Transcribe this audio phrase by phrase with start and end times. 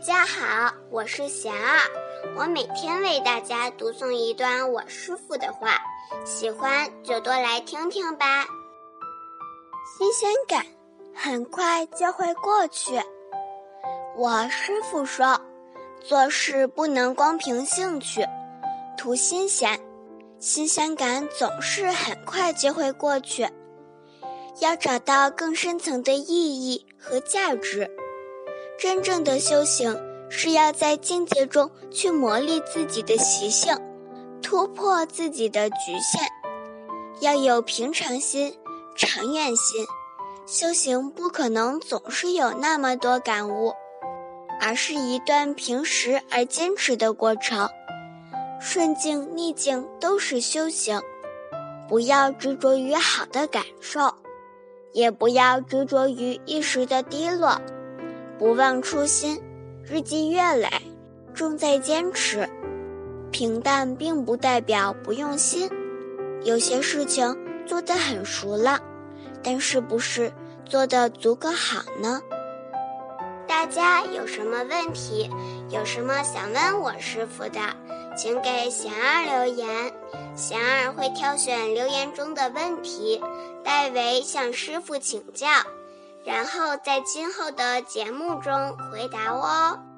[0.00, 1.78] 大家好，我是贤儿，
[2.34, 5.78] 我每天为大家读诵一段我师傅的话，
[6.24, 8.46] 喜欢就多来听听吧。
[9.98, 10.64] 新鲜感
[11.14, 12.98] 很快就会过去。
[14.16, 15.38] 我师傅说，
[16.02, 18.24] 做事不能光凭兴趣，
[18.96, 19.78] 图新鲜，
[20.38, 23.46] 新鲜感总是很快就会过去。
[24.60, 27.86] 要找到更深层的意义和价值。
[28.80, 29.94] 真正的修行
[30.30, 33.76] 是要在境界中去磨砺自己的习性，
[34.40, 36.26] 突破自己的局限。
[37.20, 38.56] 要有平常心、
[38.96, 39.86] 长远心。
[40.46, 43.74] 修行不可能总是有那么多感悟，
[44.58, 47.68] 而是一段平实而坚持的过程。
[48.58, 50.98] 顺境逆境都是修行。
[51.86, 54.14] 不要执着于好的感受，
[54.92, 57.60] 也不要执着于一时的低落。
[58.40, 59.38] 不忘初心，
[59.84, 60.66] 日积月累，
[61.34, 62.48] 重在坚持。
[63.30, 65.68] 平淡并不代表不用心，
[66.42, 68.80] 有些事情做得很熟了，
[69.42, 70.32] 但是不是
[70.64, 72.22] 做得足够好呢？
[73.46, 75.28] 大家有什么问题，
[75.68, 77.60] 有什么想问我师傅的，
[78.16, 79.92] 请给贤儿留言，
[80.34, 83.20] 贤儿会挑选留言中的问题，
[83.62, 85.46] 代为向师傅请教。
[86.24, 89.89] 然后在今后的节目中回答我哦。